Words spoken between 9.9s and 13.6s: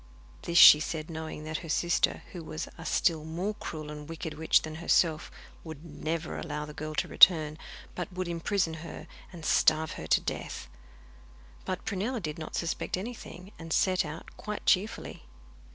her to death. But Prunella did not suspect anything,